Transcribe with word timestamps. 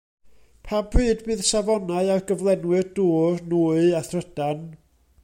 Pa 0.69 0.79
bryd 0.95 1.19
bydd 1.27 1.43
safonau 1.49 2.09
ar 2.15 2.25
gyflenwyr 2.31 2.91
dŵr, 3.01 3.39
nwy 3.53 3.95
a 4.01 4.05
thrydan? 4.09 4.65